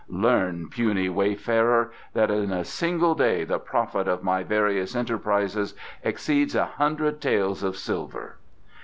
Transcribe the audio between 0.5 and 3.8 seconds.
puny wayfarer, that in a single day the